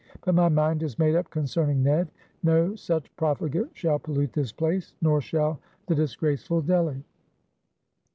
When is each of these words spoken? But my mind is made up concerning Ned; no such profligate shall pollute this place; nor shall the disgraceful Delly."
But 0.25 0.33
my 0.33 0.49
mind 0.49 0.81
is 0.81 0.97
made 0.97 1.13
up 1.13 1.29
concerning 1.29 1.83
Ned; 1.83 2.09
no 2.41 2.75
such 2.75 3.15
profligate 3.17 3.69
shall 3.73 3.99
pollute 3.99 4.33
this 4.33 4.51
place; 4.51 4.95
nor 4.99 5.21
shall 5.21 5.59
the 5.85 5.93
disgraceful 5.93 6.63
Delly." 6.63 7.03